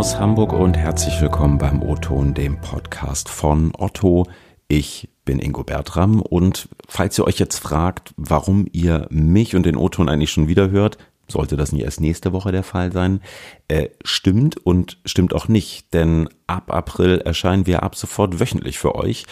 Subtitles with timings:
[0.00, 4.26] aus Hamburg und herzlich willkommen beim O-Ton, dem Podcast von Otto.
[4.66, 9.76] Ich bin Ingo Bertram und falls ihr euch jetzt fragt, warum ihr mich und den
[9.76, 10.96] O-Ton eigentlich schon wieder hört,
[11.30, 13.20] sollte das nicht erst nächste Woche der Fall sein,
[13.68, 18.94] äh, stimmt und stimmt auch nicht, denn ab April erscheinen wir ab sofort wöchentlich für
[18.94, 19.24] euch.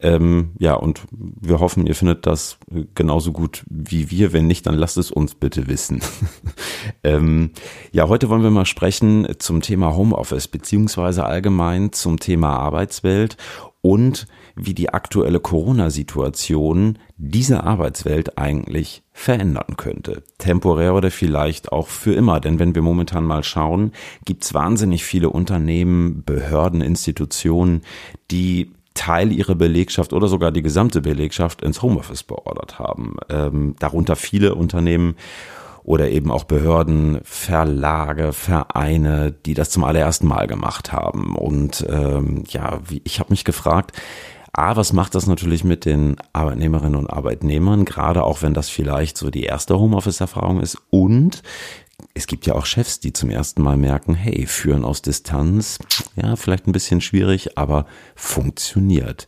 [0.00, 2.58] Ähm, ja, und wir hoffen, ihr findet das
[2.94, 4.32] genauso gut wie wir.
[4.32, 6.00] Wenn nicht, dann lasst es uns bitte wissen.
[7.04, 7.50] ähm,
[7.92, 13.36] ja, heute wollen wir mal sprechen zum Thema Homeoffice beziehungsweise allgemein zum Thema Arbeitswelt
[13.80, 20.22] und wie die aktuelle Corona-Situation diese Arbeitswelt eigentlich verändern könnte.
[20.38, 22.40] Temporär oder vielleicht auch für immer.
[22.40, 23.92] Denn wenn wir momentan mal schauen,
[24.24, 27.82] gibt es wahnsinnig viele Unternehmen, Behörden, Institutionen,
[28.30, 33.16] die Teil ihrer Belegschaft oder sogar die gesamte Belegschaft ins Homeoffice beordert haben.
[33.28, 35.16] Ähm, darunter viele Unternehmen
[35.82, 41.36] oder eben auch Behörden, Verlage, Vereine, die das zum allerersten Mal gemacht haben.
[41.36, 43.92] Und ähm, ja, wie, ich habe mich gefragt,
[44.56, 49.18] A, was macht das natürlich mit den Arbeitnehmerinnen und Arbeitnehmern, gerade auch wenn das vielleicht
[49.18, 50.78] so die erste Homeoffice-Erfahrung ist.
[50.90, 51.42] Und
[52.14, 55.78] es gibt ja auch Chefs, die zum ersten Mal merken, hey, führen aus Distanz,
[56.14, 59.26] ja, vielleicht ein bisschen schwierig, aber funktioniert.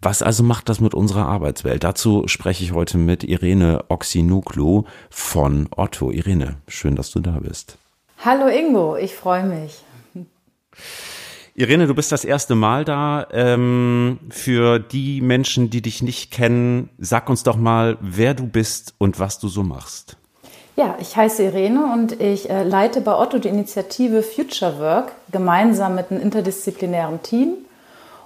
[0.00, 1.84] Was also macht das mit unserer Arbeitswelt?
[1.84, 6.10] Dazu spreche ich heute mit Irene Oxinuklu von Otto.
[6.10, 7.76] Irene, schön, dass du da bist.
[8.24, 9.84] Hallo Ingo, ich freue mich.
[11.54, 13.26] Irene, du bist das erste Mal da.
[13.30, 18.94] Ähm, für die Menschen, die dich nicht kennen, sag uns doch mal, wer du bist
[18.96, 20.16] und was du so machst.
[20.76, 25.94] Ja, ich heiße Irene und ich äh, leite bei Otto die Initiative Future Work gemeinsam
[25.94, 27.56] mit einem interdisziplinären Team.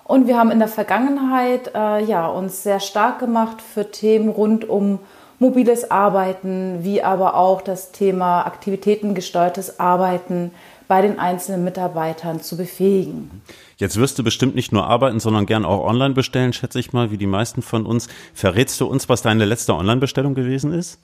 [0.05, 4.69] Und wir haben in der Vergangenheit äh, ja, uns sehr stark gemacht für Themen rund
[4.69, 5.01] um
[5.41, 10.53] mobiles Arbeiten, wie aber auch das Thema aktivitätengesteuertes Arbeiten,
[10.89, 13.43] bei den einzelnen Mitarbeitern zu befähigen.
[13.77, 17.11] Jetzt wirst du bestimmt nicht nur arbeiten, sondern gern auch online bestellen, schätze ich mal,
[17.11, 18.09] wie die meisten von uns.
[18.35, 20.99] Verrätst du uns, was deine letzte Online-Bestellung gewesen ist?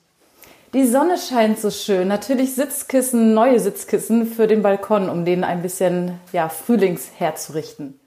[0.73, 2.07] Die Sonne scheint so schön.
[2.07, 7.99] Natürlich Sitzkissen, neue Sitzkissen für den Balkon, um denen ein bisschen ja, Frühlings herzurichten.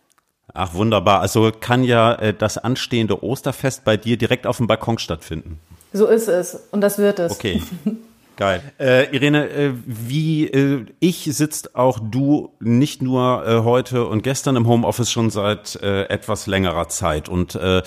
[0.53, 1.21] Ach wunderbar.
[1.21, 5.61] Also kann ja äh, das anstehende Osterfest bei dir direkt auf dem Balkon stattfinden.
[5.93, 7.33] So ist es und das wird es.
[7.33, 7.63] Okay.
[8.37, 8.63] Geil.
[8.79, 14.57] Äh, Irene, äh, wie äh, ich sitzt auch du nicht nur äh, heute und gestern
[14.57, 17.31] im Homeoffice schon seit äh, etwas längerer Zeit.
[17.31, 17.83] Und äh,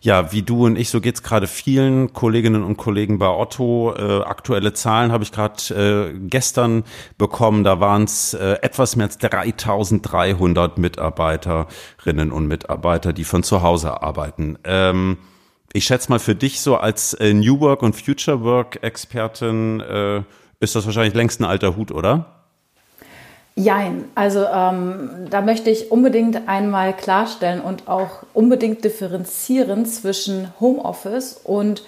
[0.00, 3.94] ja, wie du und ich, so geht's gerade vielen Kolleginnen und Kollegen bei Otto.
[3.96, 6.82] Äh, aktuelle Zahlen habe ich gerade äh, gestern
[7.16, 7.62] bekommen.
[7.62, 14.02] Da waren es äh, etwas mehr als 3300 Mitarbeiterinnen und Mitarbeiter, die von zu Hause
[14.02, 14.58] arbeiten.
[14.64, 15.18] Ähm,
[15.72, 20.22] ich schätze mal für dich so als äh, New Work und Future Work Expertin äh,
[20.60, 22.26] ist das wahrscheinlich längst ein alter Hut, oder?
[23.54, 31.38] Jein, also ähm, da möchte ich unbedingt einmal klarstellen und auch unbedingt differenzieren zwischen Homeoffice
[31.44, 31.82] und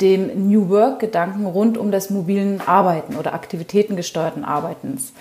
[0.00, 5.12] dem New Work-Gedanken rund um das mobilen Arbeiten oder aktivitätengesteuerten Arbeitens.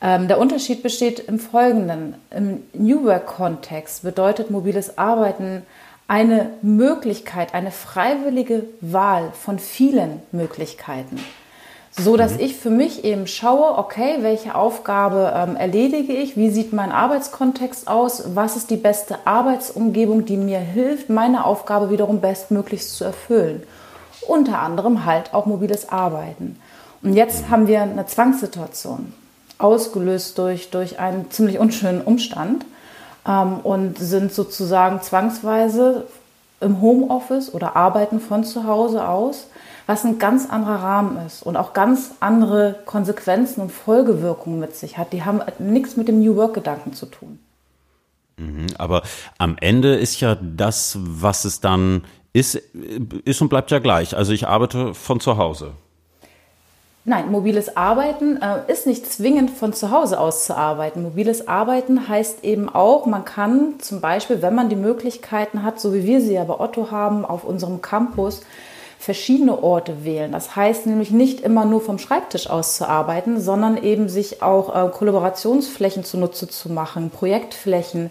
[0.00, 2.14] Ähm, der Unterschied besteht im Folgenden.
[2.30, 5.62] Im New Work-Kontext bedeutet mobiles Arbeiten
[6.06, 11.18] eine Möglichkeit, eine freiwillige Wahl von vielen Möglichkeiten.
[11.96, 12.40] So dass mhm.
[12.40, 17.86] ich für mich eben schaue, okay, welche Aufgabe ähm, erledige ich, wie sieht mein Arbeitskontext
[17.86, 23.62] aus, was ist die beste Arbeitsumgebung, die mir hilft, meine Aufgabe wiederum bestmöglichst zu erfüllen.
[24.26, 26.58] Unter anderem halt auch mobiles Arbeiten.
[27.02, 27.50] Und jetzt mhm.
[27.50, 29.14] haben wir eine Zwangssituation,
[29.58, 32.64] ausgelöst durch, durch einen ziemlich unschönen Umstand
[33.26, 36.06] ähm, und sind sozusagen zwangsweise
[36.60, 39.48] im Homeoffice oder arbeiten von zu Hause aus,
[39.86, 44.96] was ein ganz anderer Rahmen ist und auch ganz andere Konsequenzen und Folgewirkungen mit sich
[44.96, 45.12] hat.
[45.12, 47.38] Die haben nichts mit dem New Work-Gedanken zu tun.
[48.36, 49.02] Mhm, aber
[49.38, 52.56] am Ende ist ja das, was es dann ist,
[53.24, 54.16] ist und bleibt ja gleich.
[54.16, 55.72] Also ich arbeite von zu Hause.
[57.06, 61.02] Nein, mobiles Arbeiten äh, ist nicht zwingend von zu Hause aus zu arbeiten.
[61.02, 65.92] Mobiles Arbeiten heißt eben auch, man kann zum Beispiel, wenn man die Möglichkeiten hat, so
[65.92, 68.40] wie wir sie ja bei Otto haben, auf unserem Campus,
[69.04, 70.32] verschiedene Orte wählen.
[70.32, 74.74] Das heißt nämlich nicht immer nur vom Schreibtisch aus zu arbeiten, sondern eben sich auch
[74.74, 78.10] äh, Kollaborationsflächen zunutze zu machen, Projektflächen,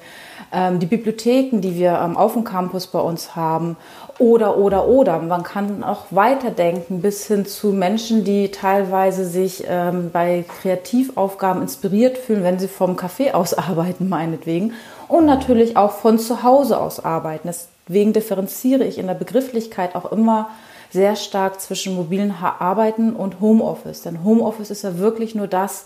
[0.51, 3.75] ähm, die Bibliotheken, die wir ähm, auf dem Campus bei uns haben
[4.19, 5.17] oder, oder, oder.
[5.17, 12.19] Man kann auch weiterdenken bis hin zu Menschen, die teilweise sich ähm, bei Kreativaufgaben inspiriert
[12.19, 14.73] fühlen, wenn sie vom Café aus arbeiten, meinetwegen.
[15.07, 17.49] Und natürlich auch von zu Hause aus arbeiten.
[17.87, 20.49] Deswegen differenziere ich in der Begrifflichkeit auch immer
[20.93, 24.03] sehr stark zwischen mobilen Arbeiten und Homeoffice.
[24.03, 25.85] Denn Homeoffice ist ja wirklich nur das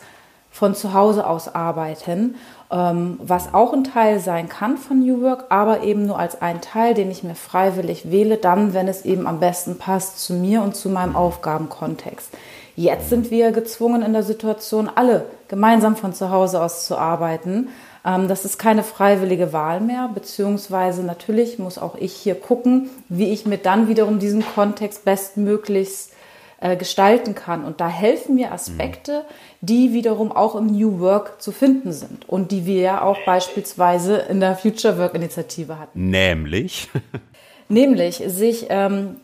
[0.51, 2.36] von zu Hause aus arbeiten,
[2.71, 6.62] ähm, was auch ein Teil sein kann von New Work, aber eben nur als ein
[6.62, 10.62] Teil, den ich mir freiwillig wähle, dann, wenn es eben am besten passt zu mir
[10.62, 12.31] und zu meinem Aufgabenkontext.
[12.75, 17.69] Jetzt sind wir gezwungen in der Situation, alle gemeinsam von zu Hause aus zu arbeiten.
[18.07, 23.31] Ähm, das ist keine freiwillige Wahl mehr, beziehungsweise natürlich muss auch ich hier gucken, wie
[23.31, 26.13] ich mir dann wiederum diesen Kontext bestmöglichst
[26.62, 27.65] äh, gestalten kann.
[27.65, 29.25] Und da helfen mir Aspekte,
[29.59, 34.18] die wiederum auch im New Work zu finden sind und die wir ja auch beispielsweise
[34.18, 36.10] in der Future Work Initiative hatten.
[36.10, 36.89] Nämlich?
[37.69, 39.18] Nämlich sich ähm,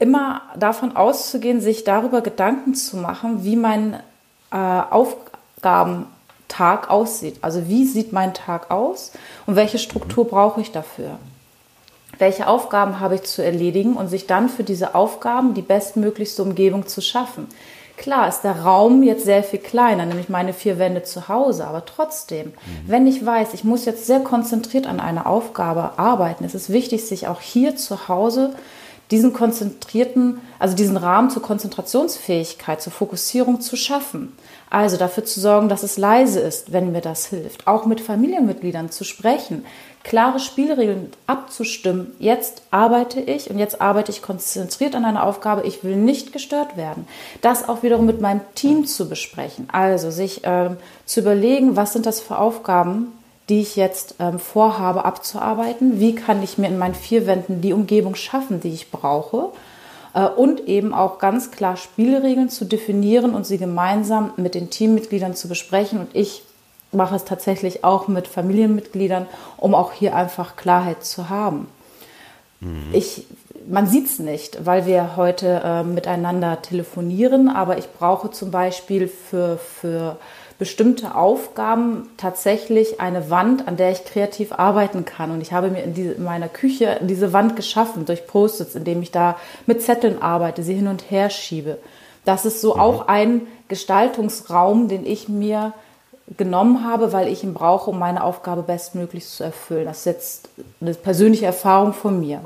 [0.00, 3.94] immer davon auszugehen, sich darüber Gedanken zu machen, wie mein
[4.52, 4.80] äh,
[6.54, 7.36] Aufgabentag aussieht.
[7.42, 9.12] Also wie sieht mein Tag aus
[9.46, 11.18] und welche Struktur brauche ich dafür?
[12.18, 16.86] Welche Aufgaben habe ich zu erledigen und sich dann für diese Aufgaben die bestmöglichste Umgebung
[16.86, 17.48] zu schaffen?
[17.96, 21.84] Klar ist der Raum jetzt sehr viel kleiner, nämlich meine vier Wände zu Hause, aber
[21.84, 22.52] trotzdem, mhm.
[22.86, 27.06] wenn ich weiß, ich muss jetzt sehr konzentriert an einer Aufgabe arbeiten, ist es wichtig,
[27.06, 28.54] sich auch hier zu Hause
[29.14, 34.32] diesen konzentrierten, also diesen Rahmen zur Konzentrationsfähigkeit, zur Fokussierung zu schaffen.
[34.70, 37.68] Also dafür zu sorgen, dass es leise ist, wenn mir das hilft.
[37.68, 39.64] Auch mit Familienmitgliedern zu sprechen,
[40.02, 42.10] klare Spielregeln abzustimmen.
[42.18, 45.62] Jetzt arbeite ich und jetzt arbeite ich konzentriert an einer Aufgabe.
[45.64, 47.06] Ich will nicht gestört werden.
[47.40, 49.68] Das auch wiederum mit meinem Team zu besprechen.
[49.70, 50.70] Also sich äh,
[51.06, 53.12] zu überlegen, was sind das für Aufgaben,
[53.48, 56.00] die ich jetzt ähm, vorhabe abzuarbeiten.
[56.00, 59.50] Wie kann ich mir in meinen vier Wänden die Umgebung schaffen, die ich brauche?
[60.14, 65.34] Äh, und eben auch ganz klar Spielregeln zu definieren und sie gemeinsam mit den Teammitgliedern
[65.34, 66.00] zu besprechen.
[66.00, 66.42] Und ich
[66.92, 69.26] mache es tatsächlich auch mit Familienmitgliedern,
[69.58, 71.68] um auch hier einfach Klarheit zu haben.
[72.60, 72.84] Mhm.
[72.92, 73.26] Ich,
[73.68, 79.08] man sieht es nicht, weil wir heute äh, miteinander telefonieren, aber ich brauche zum Beispiel
[79.08, 80.16] für, für
[80.58, 85.30] bestimmte Aufgaben tatsächlich eine Wand, an der ich kreativ arbeiten kann.
[85.30, 89.02] Und ich habe mir in, diese, in meiner Küche diese Wand geschaffen durch Post-its, indem
[89.02, 89.36] ich da
[89.66, 91.78] mit Zetteln arbeite, sie hin und her schiebe.
[92.24, 92.80] Das ist so mhm.
[92.80, 95.72] auch ein Gestaltungsraum, den ich mir
[96.36, 99.84] genommen habe, weil ich ihn brauche, um meine Aufgabe bestmöglich zu erfüllen.
[99.84, 100.48] Das ist jetzt
[100.80, 102.40] eine persönliche Erfahrung von mir.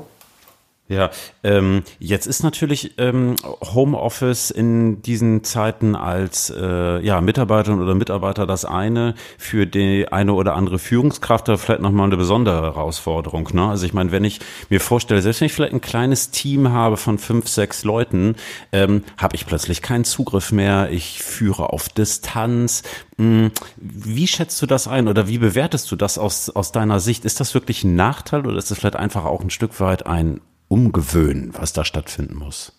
[0.89, 1.11] Ja,
[1.43, 8.47] ähm, jetzt ist natürlich ähm, Homeoffice in diesen Zeiten als äh, ja, Mitarbeiterin oder Mitarbeiter
[8.47, 13.49] das eine, für die eine oder andere Führungskraft da vielleicht nochmal eine besondere Herausforderung.
[13.53, 13.69] Ne?
[13.69, 14.39] Also ich meine, wenn ich
[14.69, 18.35] mir vorstelle, selbst wenn ich vielleicht ein kleines Team habe von fünf, sechs Leuten,
[18.71, 22.81] ähm, habe ich plötzlich keinen Zugriff mehr, ich führe auf Distanz.
[23.19, 27.25] Hm, wie schätzt du das ein oder wie bewertest du das aus, aus deiner Sicht?
[27.25, 30.41] Ist das wirklich ein Nachteil oder ist es vielleicht einfach auch ein Stück weit ein
[30.69, 32.71] umgewöhnen, was da stattfinden muss?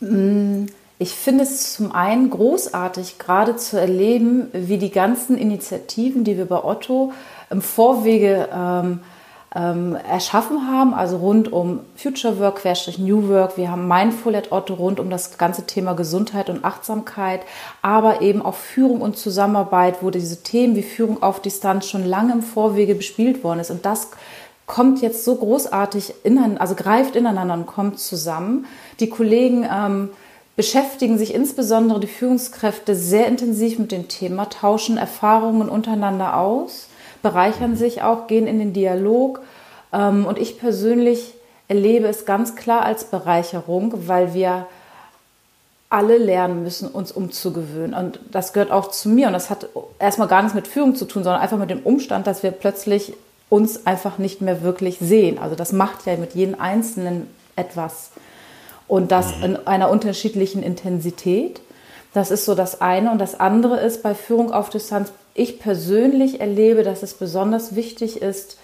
[0.00, 0.66] Mm,
[0.98, 6.44] ich finde es zum einen großartig, gerade zu erleben, wie die ganzen Initiativen, die wir
[6.46, 7.12] bei Otto
[7.50, 9.00] im Vorwege ähm,
[9.54, 13.56] ähm, erschaffen haben, also rund um Future Work, Querstrich New Work.
[13.56, 17.42] Wir haben Mindful at Otto rund um das ganze Thema Gesundheit und Achtsamkeit,
[17.80, 22.32] aber eben auch Führung und Zusammenarbeit, wo diese Themen wie Führung auf Distanz schon lange
[22.32, 23.70] im Vorwege bespielt worden ist.
[23.70, 24.10] Und das
[24.66, 28.66] kommt jetzt so großartig, in, also greift ineinander und kommt zusammen.
[29.00, 30.10] Die Kollegen ähm,
[30.56, 36.88] beschäftigen sich insbesondere die Führungskräfte sehr intensiv mit dem Thema, tauschen Erfahrungen untereinander aus,
[37.22, 39.40] bereichern sich auch, gehen in den Dialog.
[39.92, 41.34] Ähm, und ich persönlich
[41.68, 44.66] erlebe es ganz klar als Bereicherung, weil wir
[45.90, 47.94] alle lernen müssen, uns umzugewöhnen.
[47.94, 49.28] Und das gehört auch zu mir.
[49.28, 52.26] Und das hat erstmal gar nichts mit Führung zu tun, sondern einfach mit dem Umstand,
[52.26, 53.14] dass wir plötzlich
[53.48, 55.38] uns einfach nicht mehr wirklich sehen.
[55.38, 58.10] Also das macht ja mit jedem Einzelnen etwas.
[58.88, 59.44] Und das mhm.
[59.44, 61.60] in einer unterschiedlichen Intensität.
[62.12, 63.10] Das ist so das eine.
[63.10, 68.22] Und das andere ist bei Führung auf Distanz, ich persönlich erlebe, dass es besonders wichtig
[68.22, 68.56] ist,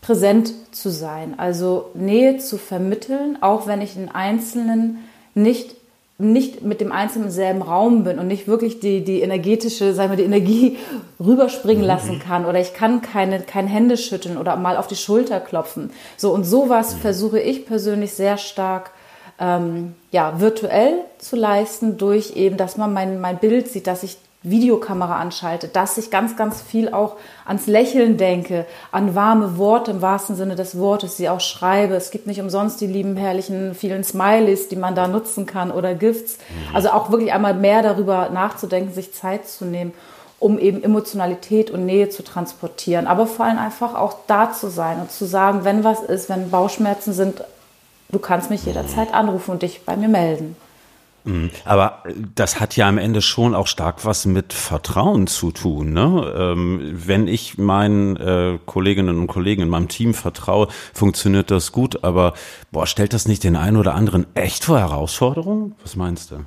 [0.00, 4.98] präsent zu sein, also Nähe zu vermitteln, auch wenn ich in Einzelnen
[5.34, 5.76] nicht
[6.18, 10.10] nicht mit dem Einzelnen im selben Raum bin und nicht wirklich die, die energetische, sagen
[10.10, 10.78] wir, die Energie
[11.20, 11.88] rüberspringen mhm.
[11.88, 15.90] lassen kann oder ich kann keine, kein Hände schütteln oder mal auf die Schulter klopfen.
[16.16, 16.98] So und sowas mhm.
[16.98, 18.92] versuche ich persönlich sehr stark
[19.40, 24.18] ähm, ja, virtuell zu leisten durch eben, dass man mein, mein Bild sieht, dass ich
[24.42, 30.02] Videokamera anschalte, dass ich ganz, ganz viel auch ans Lächeln denke, an warme Worte im
[30.02, 31.94] wahrsten Sinne des Wortes, sie auch schreibe.
[31.94, 35.94] Es gibt nicht umsonst die lieben, herrlichen, vielen Smileys, die man da nutzen kann oder
[35.94, 36.38] Gifts.
[36.38, 36.74] Mhm.
[36.74, 39.92] Also auch wirklich einmal mehr darüber nachzudenken, sich Zeit zu nehmen,
[40.40, 43.06] um eben Emotionalität und Nähe zu transportieren.
[43.06, 46.50] Aber vor allem einfach auch da zu sein und zu sagen, wenn was ist, wenn
[46.50, 47.44] Bauchschmerzen sind,
[48.10, 50.56] du kannst mich jederzeit anrufen und dich bei mir melden.
[51.24, 51.50] Mhm.
[51.64, 52.02] Aber
[52.34, 55.92] das hat ja am Ende schon auch stark was mit Vertrauen zu tun.
[55.92, 56.32] Ne?
[56.36, 62.02] Ähm, wenn ich meinen äh, Kolleginnen und Kollegen in meinem Team vertraue, funktioniert das gut.
[62.04, 62.34] Aber
[62.70, 65.74] boah, stellt das nicht den einen oder anderen echt vor Herausforderungen?
[65.82, 66.44] Was meinst du?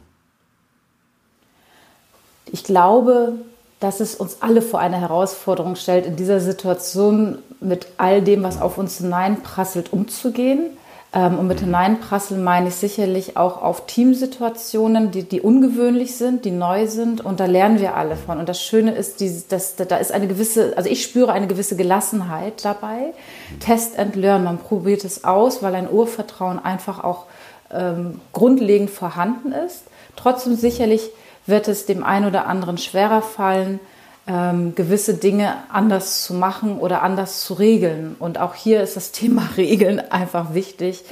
[2.52, 3.34] Ich glaube,
[3.80, 8.62] dass es uns alle vor eine Herausforderung stellt, in dieser Situation mit all dem, was
[8.62, 10.78] auf uns hineinprasselt, umzugehen.
[11.16, 16.52] Ähm, und mit hineinprasseln meine ich sicherlich auch auf Teamsituationen, die, die ungewöhnlich sind, die
[16.52, 17.24] neu sind.
[17.24, 18.38] Und da lernen wir alle von.
[18.38, 22.66] Und das Schöne ist, dass da ist eine gewisse, also ich spüre eine gewisse Gelassenheit
[22.66, 23.14] dabei.
[23.62, 27.26] Test and learn, man probiert es aus, weil ein Urvertrauen einfach auch
[27.72, 29.86] ähm, grundlegend vorhanden ist.
[30.18, 31.10] Trotzdem sicherlich
[31.46, 33.80] wird es dem einen oder anderen schwerer fallen,
[34.28, 38.16] ähm, gewisse Dinge anders zu machen oder anders zu regeln.
[38.20, 41.04] Und auch hier ist das Thema Regeln einfach wichtig,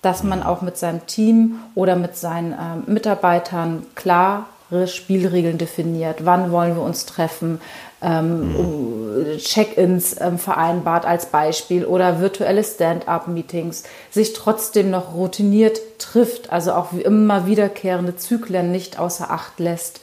[0.00, 4.44] dass man auch mit seinem Team oder mit seinen ähm, Mitarbeitern klare
[4.86, 6.24] Spielregeln definiert.
[6.24, 7.60] Wann wollen wir uns treffen?
[8.02, 9.38] Ähm, mhm.
[9.38, 16.92] Check-ins ähm, vereinbart als Beispiel oder virtuelle Stand-up-Meetings, sich trotzdem noch routiniert trifft, also auch
[16.94, 20.00] immer wiederkehrende Zyklen nicht außer Acht lässt.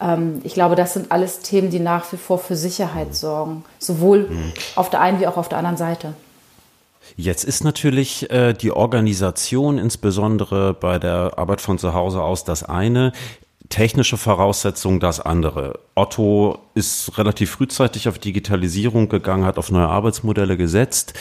[0.00, 4.28] Ähm, ich glaube, das sind alles Themen, die nach wie vor für Sicherheit sorgen, sowohl
[4.28, 4.52] mhm.
[4.74, 6.14] auf der einen wie auch auf der anderen Seite.
[7.16, 12.64] Jetzt ist natürlich äh, die Organisation, insbesondere bei der Arbeit von zu Hause aus, das
[12.64, 13.12] eine
[13.68, 15.80] technische Voraussetzungen das andere.
[15.94, 21.14] Otto ist relativ frühzeitig auf Digitalisierung gegangen, hat auf neue Arbeitsmodelle gesetzt,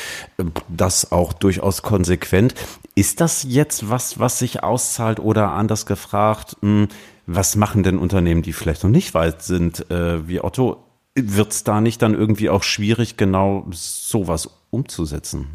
[0.68, 2.54] das auch durchaus konsequent.
[2.94, 6.88] Ist das jetzt was, was sich auszahlt oder anders gefragt, hm,
[7.28, 10.84] was machen denn Unternehmen, die vielleicht noch nicht weit sind äh, wie Otto?
[11.16, 15.48] Wird es da nicht dann irgendwie auch schwierig, genau sowas umzusetzen?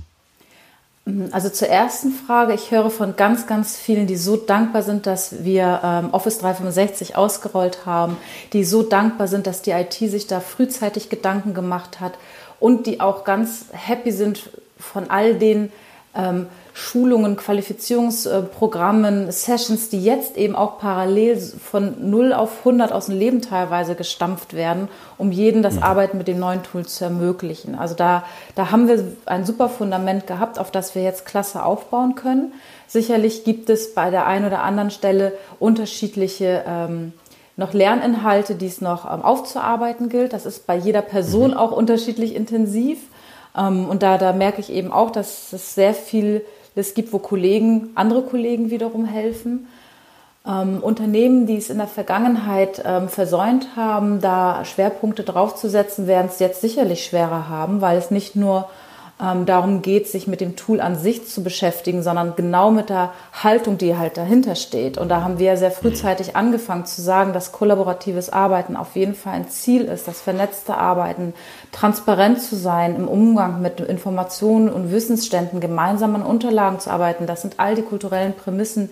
[1.32, 5.44] Also zur ersten Frage, ich höre von ganz, ganz vielen, die so dankbar sind, dass
[5.44, 8.16] wir ähm, Office 365 ausgerollt haben,
[8.52, 12.18] die so dankbar sind, dass die IT sich da frühzeitig Gedanken gemacht hat
[12.58, 15.72] und die auch ganz happy sind von all den
[16.14, 23.18] ähm, Schulungen, Qualifizierungsprogrammen, Sessions, die jetzt eben auch parallel von 0 auf 100 aus dem
[23.18, 25.82] Leben teilweise gestampft werden, um jeden das mhm.
[25.82, 27.74] Arbeiten mit den neuen Tools zu ermöglichen.
[27.74, 28.24] Also da,
[28.54, 32.52] da haben wir ein super Fundament gehabt, auf das wir jetzt klasse aufbauen können.
[32.86, 37.12] Sicherlich gibt es bei der einen oder anderen Stelle unterschiedliche ähm,
[37.56, 40.32] noch Lerninhalte, die es noch ähm, aufzuarbeiten gilt.
[40.32, 41.56] Das ist bei jeder Person mhm.
[41.56, 42.98] auch unterschiedlich intensiv.
[43.56, 47.18] Ähm, und da, da merke ich eben auch, dass es sehr viel es gibt, wo
[47.18, 49.66] Kollegen, andere Kollegen wiederum helfen.
[50.46, 56.38] Ähm, Unternehmen, die es in der Vergangenheit ähm, versäumt haben, da Schwerpunkte draufzusetzen, werden es
[56.38, 58.68] jetzt sicherlich schwerer haben, weil es nicht nur
[59.22, 63.12] ähm, darum geht, sich mit dem Tool an sich zu beschäftigen, sondern genau mit der
[63.32, 64.96] Haltung, die halt dahinter steht.
[64.96, 69.34] Und da haben wir sehr frühzeitig angefangen zu sagen, dass kollaboratives Arbeiten auf jeden Fall
[69.34, 71.34] ein Ziel ist, das vernetzte Arbeiten,
[71.72, 77.26] transparent zu sein im Umgang mit Informationen und Wissensständen, gemeinsam an Unterlagen zu arbeiten.
[77.26, 78.90] Das sind all die kulturellen Prämissen,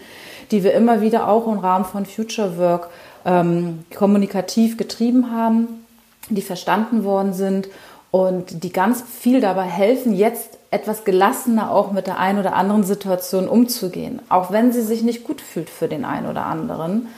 [0.51, 2.91] die wir immer wieder auch im Rahmen von Future Work
[3.25, 5.87] ähm, kommunikativ getrieben haben,
[6.29, 7.69] die verstanden worden sind
[8.11, 12.85] und die ganz viel dabei helfen, jetzt etwas gelassener auch mit der einen oder anderen
[12.85, 17.09] Situation umzugehen, auch wenn sie sich nicht gut fühlt für den einen oder anderen,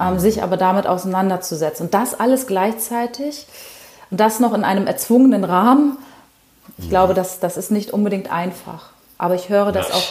[0.00, 1.86] ähm, sich aber damit auseinanderzusetzen.
[1.86, 3.46] Und das alles gleichzeitig
[4.10, 5.96] und das noch in einem erzwungenen Rahmen.
[6.78, 8.90] Ich glaube, das, das ist nicht unbedingt einfach.
[9.18, 10.04] Aber ich höre, dass auch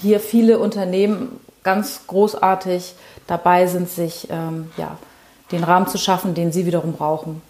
[0.00, 2.94] hier viele Unternehmen ganz großartig
[3.26, 4.96] dabei sind, sich ähm, ja,
[5.52, 7.42] den Rahmen zu schaffen, den sie wiederum brauchen.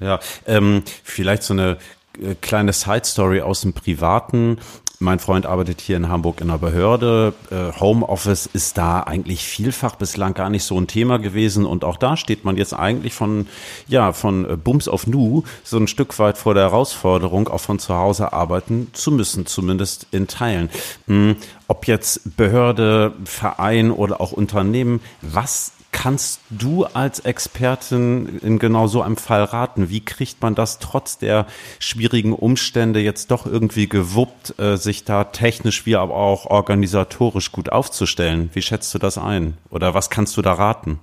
[0.00, 1.78] Ja, ähm, vielleicht so eine
[2.20, 4.58] äh, kleine Side Story aus dem Privaten.
[5.00, 7.34] Mein Freund arbeitet hier in Hamburg in einer Behörde.
[7.50, 11.66] Äh, Homeoffice ist da eigentlich vielfach bislang gar nicht so ein Thema gewesen.
[11.66, 13.48] Und auch da steht man jetzt eigentlich von,
[13.88, 17.78] ja, von äh, Bums auf Nu so ein Stück weit vor der Herausforderung, auch von
[17.78, 20.70] zu Hause arbeiten zu müssen, zumindest in Teilen.
[21.06, 21.36] Hm,
[21.66, 29.00] ob jetzt Behörde, Verein oder auch Unternehmen, was kannst du als Expertin in genau so
[29.00, 29.90] einem Fall raten?
[29.90, 31.46] Wie kriegt man das trotz der
[31.78, 37.70] schwierigen Umstände jetzt doch irgendwie gewuppt, äh, sich da technisch wie aber auch organisatorisch gut
[37.70, 38.50] aufzustellen?
[38.54, 39.56] Wie schätzt du das ein?
[39.70, 40.98] Oder was kannst du da raten?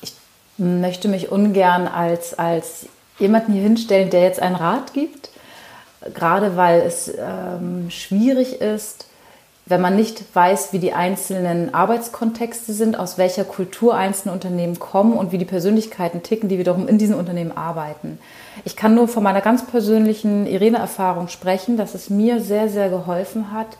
[0.00, 0.14] Ich
[0.56, 2.86] möchte mich ungern als, als
[3.18, 5.28] jemanden hier hinstellen, der jetzt einen Rat gibt,
[6.14, 9.07] gerade weil es ähm, schwierig ist,
[9.68, 15.12] wenn man nicht weiß, wie die einzelnen Arbeitskontexte sind, aus welcher Kultur einzelne Unternehmen kommen
[15.12, 18.18] und wie die Persönlichkeiten ticken, die wiederum in diesen Unternehmen arbeiten.
[18.64, 23.52] Ich kann nur von meiner ganz persönlichen Irene-Erfahrung sprechen, dass es mir sehr, sehr geholfen
[23.52, 23.76] hat,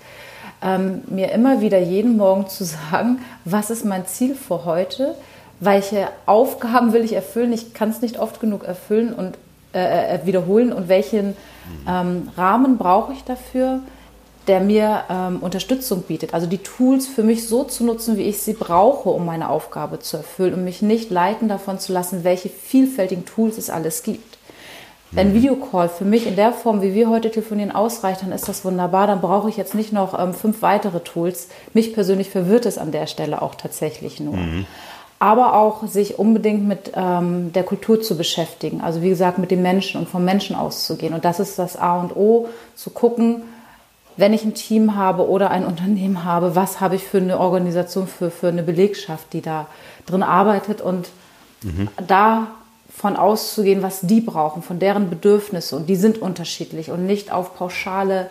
[0.63, 5.15] ähm, mir immer wieder jeden Morgen zu sagen, was ist mein Ziel für heute,
[5.61, 9.39] welche Aufgaben will ich erfüllen, ich kann es nicht oft genug erfüllen und
[9.73, 11.37] äh, äh wiederholen und welchen
[11.89, 13.81] ähm, Rahmen brauche ich dafür,
[14.49, 16.35] der mir ähm, Unterstützung bietet.
[16.35, 19.99] Also die Tools für mich so zu nutzen, wie ich sie brauche, um meine Aufgabe
[19.99, 24.39] zu erfüllen und mich nicht leiten davon zu lassen, welche vielfältigen Tools es alles gibt.
[25.11, 25.35] Wenn mhm.
[25.35, 29.07] Videocall für mich in der Form, wie wir heute telefonieren, ausreicht, dann ist das wunderbar.
[29.07, 31.49] Dann brauche ich jetzt nicht noch ähm, fünf weitere Tools.
[31.73, 34.37] Mich persönlich verwirrt es an der Stelle auch tatsächlich nur.
[34.37, 34.67] Mhm.
[35.19, 38.81] Aber auch sich unbedingt mit ähm, der Kultur zu beschäftigen.
[38.81, 41.15] Also wie gesagt, mit dem Menschen und vom Menschen auszugehen.
[41.15, 43.43] Und das ist das A und O, zu gucken,
[44.19, 48.09] wenn ich ein Team habe oder ein Unternehmen habe, was habe ich für eine Organisation,
[48.09, 49.67] für, für eine Belegschaft, die da
[50.07, 51.09] drin arbeitet und
[51.63, 51.89] mhm.
[52.05, 57.55] davon auszugehen, was die brauchen, von deren Bedürfnisse und die sind unterschiedlich und nicht auf
[57.57, 58.29] pauschale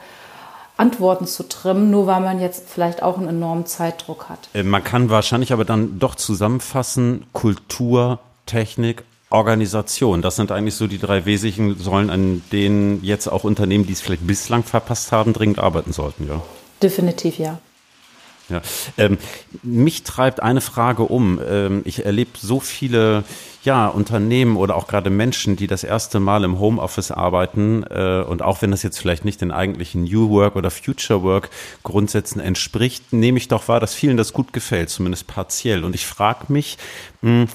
[0.76, 4.50] Antworten zu trimmen, nur weil man jetzt vielleicht auch einen enormen Zeitdruck hat.
[4.54, 10.22] Äh, man kann wahrscheinlich aber dann doch zusammenfassen, Kultur, Technik Organisation.
[10.22, 14.02] Das sind eigentlich so die drei wesentlichen Säulen, an denen jetzt auch Unternehmen, die es
[14.02, 16.42] vielleicht bislang verpasst haben, dringend arbeiten sollten, ja.
[16.82, 17.60] Definitiv, ja.
[18.50, 18.62] Ja,
[18.98, 19.18] ähm,
[19.62, 21.42] mich treibt eine Frage um.
[21.46, 23.26] Ähm, ich erlebe so viele
[23.64, 28.42] ja, Unternehmen oder auch gerade Menschen, die das erste Mal im Homeoffice arbeiten äh, und
[28.42, 31.50] auch wenn das jetzt vielleicht nicht den eigentlichen New Work oder Future Work
[31.84, 35.84] Grundsätzen entspricht, nehme ich doch wahr, dass vielen das gut gefällt, zumindest partiell.
[35.84, 36.78] Und ich frage mich,
[37.22, 37.48] mh, hm,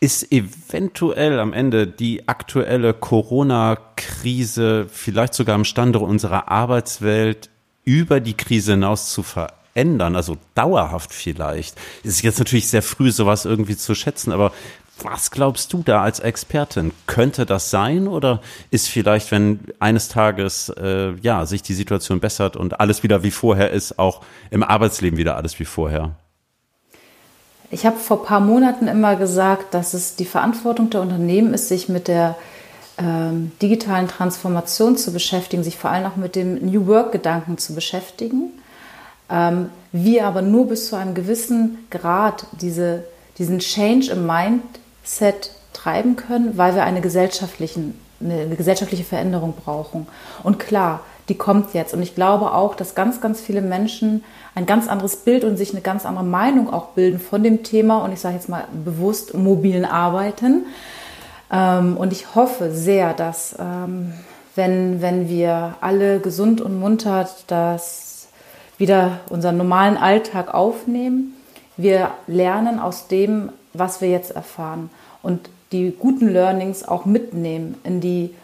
[0.00, 7.50] ist eventuell am Ende die aktuelle Corona-Krise vielleicht sogar imstande, unsere Arbeitswelt
[7.84, 11.76] über die Krise hinaus zu verändern, also dauerhaft vielleicht.
[12.04, 14.52] Es ist jetzt natürlich sehr früh, sowas irgendwie zu schätzen, aber
[15.02, 16.92] was glaubst du da als Expertin?
[17.06, 18.40] Könnte das sein oder
[18.70, 23.30] ist vielleicht, wenn eines Tages äh, ja sich die Situation bessert und alles wieder wie
[23.30, 26.16] vorher ist, auch im Arbeitsleben wieder alles wie vorher?
[27.70, 31.68] Ich habe vor ein paar Monaten immer gesagt, dass es die Verantwortung der Unternehmen ist,
[31.68, 32.36] sich mit der
[32.96, 38.52] ähm, digitalen Transformation zu beschäftigen, sich vor allem auch mit dem New Work-Gedanken zu beschäftigen.
[39.30, 43.04] Ähm, wir aber nur bis zu einem gewissen Grad diese,
[43.36, 50.06] diesen Change im Mindset treiben können, weil wir eine, gesellschaftlichen, eine gesellschaftliche Veränderung brauchen.
[50.42, 51.92] Und klar, die kommt jetzt.
[51.92, 54.24] Und ich glaube auch, dass ganz, ganz viele Menschen
[54.58, 57.98] ein ganz anderes Bild und sich eine ganz andere Meinung auch bilden von dem Thema
[58.04, 60.66] und ich sage jetzt mal bewusst mobilen Arbeiten.
[61.50, 64.12] Ähm, und ich hoffe sehr, dass ähm,
[64.56, 68.28] wenn, wenn wir alle gesund und munter das
[68.78, 71.34] wieder unseren normalen Alltag aufnehmen,
[71.76, 74.90] wir lernen aus dem, was wir jetzt erfahren
[75.22, 78.34] und die guten Learnings auch mitnehmen in die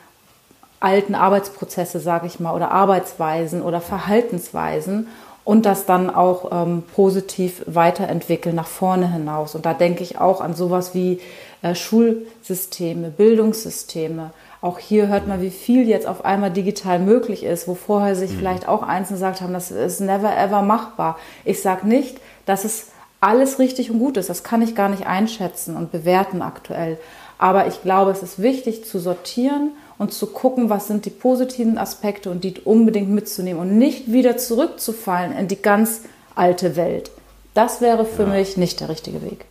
[0.78, 5.08] alten Arbeitsprozesse, sage ich mal, oder Arbeitsweisen oder Verhaltensweisen
[5.44, 9.54] und das dann auch ähm, positiv weiterentwickeln nach vorne hinaus.
[9.54, 11.20] Und da denke ich auch an sowas wie
[11.62, 14.30] äh, Schulsysteme, Bildungssysteme.
[14.62, 18.32] Auch hier hört man, wie viel jetzt auf einmal digital möglich ist, wo vorher sich
[18.32, 18.38] mhm.
[18.38, 21.18] vielleicht auch Einzelne gesagt haben, das ist never ever machbar.
[21.44, 22.86] Ich sage nicht, dass es
[23.20, 24.30] alles richtig und gut ist.
[24.30, 26.98] Das kann ich gar nicht einschätzen und bewerten aktuell.
[27.36, 31.78] Aber ich glaube, es ist wichtig zu sortieren und zu gucken, was sind die positiven
[31.78, 36.02] Aspekte und die unbedingt mitzunehmen und nicht wieder zurückzufallen in die ganz
[36.34, 37.10] alte Welt.
[37.54, 38.30] Das wäre für ja.
[38.30, 39.46] mich nicht der richtige Weg.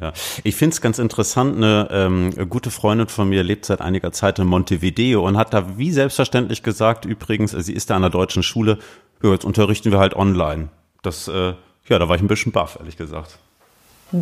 [0.00, 1.56] Ja, ich finde es ganz interessant.
[1.56, 5.78] Eine ähm, gute Freundin von mir lebt seit einiger Zeit in Montevideo und hat da
[5.78, 8.78] wie selbstverständlich gesagt, übrigens, sie ist da an der deutschen Schule,
[9.22, 10.68] ja, jetzt unterrichten wir halt online.
[11.02, 11.54] Das, äh,
[11.88, 13.38] ja, da war ich ein bisschen baff, ehrlich gesagt.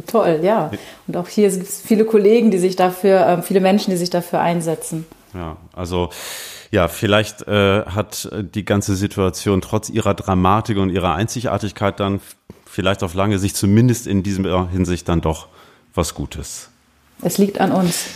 [0.06, 0.70] Toll, ja.
[1.06, 4.10] Und auch hier gibt es viele Kollegen, die sich dafür, äh, viele Menschen, die sich
[4.10, 5.06] dafür einsetzen.
[5.34, 6.10] Ja, also
[6.70, 12.20] ja, vielleicht äh, hat die ganze Situation trotz ihrer Dramatik und ihrer Einzigartigkeit dann
[12.66, 15.48] vielleicht auf lange Sicht zumindest in diesem Hinsicht dann doch
[15.94, 16.70] was Gutes.
[17.20, 18.06] Es liegt an uns.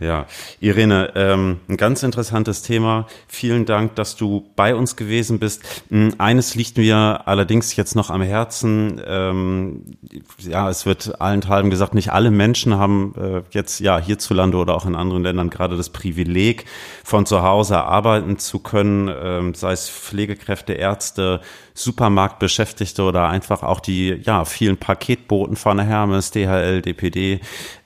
[0.00, 0.26] Ja,
[0.58, 3.06] Irene, ähm, ein ganz interessantes Thema.
[3.28, 5.62] Vielen Dank, dass du bei uns gewesen bist.
[5.88, 9.00] Hm, eines liegt mir allerdings jetzt noch am Herzen.
[9.06, 9.96] Ähm,
[10.38, 14.84] ja, es wird allenthalben gesagt, nicht alle Menschen haben äh, jetzt ja hierzulande oder auch
[14.84, 16.64] in anderen Ländern gerade das Privileg,
[17.04, 21.40] von zu Hause arbeiten zu können, ähm, sei es Pflegekräfte, Ärzte,
[21.74, 27.40] Supermarktbeschäftigte oder einfach auch die ja vielen Paketboten von Hermes, DHL, DPD,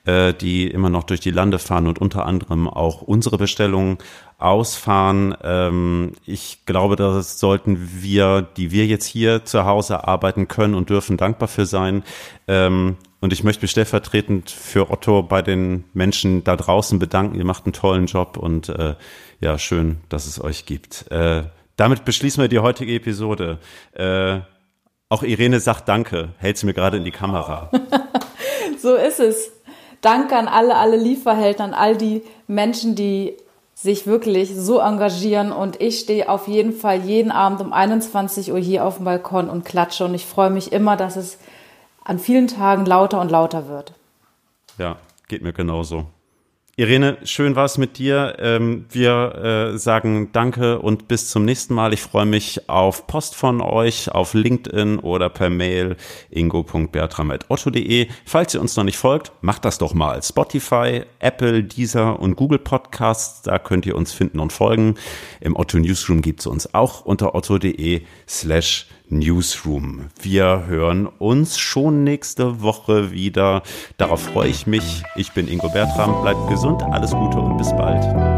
[0.09, 3.99] äh, die immer noch durch die Lande fahren und unter anderem auch unsere Bestellungen
[4.39, 5.37] ausfahren.
[5.43, 10.89] Ähm, ich glaube, da sollten wir, die wir jetzt hier zu Hause arbeiten können und
[10.89, 12.05] dürfen, dankbar für sein.
[12.47, 17.37] Ähm, und ich möchte mich stellvertretend für Otto bei den Menschen da draußen bedanken.
[17.37, 18.95] Ihr macht einen tollen Job und äh,
[19.41, 21.11] ja, schön, dass es euch gibt.
[21.11, 21.43] Äh,
[21.77, 23.59] damit beschließen wir die heutige Episode.
[23.93, 24.41] Äh,
[25.11, 27.71] auch Irene sagt Danke, hält sie mir gerade in die Kamera.
[28.79, 29.58] so ist es.
[30.01, 33.37] Danke an alle, alle Lieferhelden, an all die Menschen, die
[33.75, 35.53] sich wirklich so engagieren.
[35.53, 39.49] Und ich stehe auf jeden Fall jeden Abend um 21 Uhr hier auf dem Balkon
[39.49, 40.05] und klatsche.
[40.05, 41.39] Und ich freue mich immer, dass es
[42.05, 43.93] an vielen Tagen lauter und lauter wird.
[44.79, 44.97] Ja,
[45.29, 46.07] geht mir genauso.
[46.79, 48.37] Irene, schön war es mit dir.
[48.39, 51.93] Ähm, wir äh, sagen Danke und bis zum nächsten Mal.
[51.93, 55.97] Ich freue mich auf Post von euch auf LinkedIn oder per Mail
[56.31, 58.07] ingo.bertram.otto.de.
[58.25, 60.23] Falls ihr uns noch nicht folgt, macht das doch mal.
[60.23, 64.95] Spotify, Apple, Deezer und Google Podcasts, da könnt ihr uns finden und folgen.
[65.41, 70.07] Im Otto Newsroom gibt es uns auch unter otto.de slash Newsroom.
[70.21, 73.63] Wir hören uns schon nächste Woche wieder.
[73.97, 75.03] Darauf freue ich mich.
[75.17, 76.23] Ich bin Ingo Bertram.
[76.23, 78.38] Bleibt gesund, alles Gute und bis bald.